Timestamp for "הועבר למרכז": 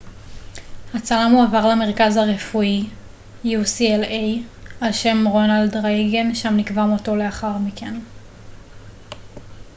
1.33-2.17